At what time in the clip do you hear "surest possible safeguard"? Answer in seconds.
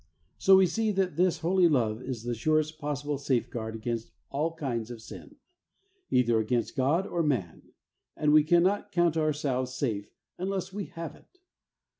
2.33-3.75